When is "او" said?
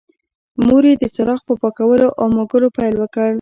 2.19-2.25